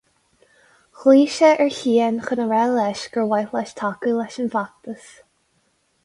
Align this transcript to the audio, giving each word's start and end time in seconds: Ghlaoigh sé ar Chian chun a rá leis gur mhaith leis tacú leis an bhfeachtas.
Ghlaoigh 0.99 1.27
sé 1.35 1.49
ar 1.65 1.69
Chian 1.79 2.15
chun 2.25 2.41
a 2.45 2.47
rá 2.53 2.63
leis 2.71 3.03
gur 3.13 3.25
mhaith 3.33 3.53
leis 3.57 3.75
tacú 3.81 4.15
leis 4.21 4.39
an 4.45 4.49
bhfeachtas. 4.57 5.13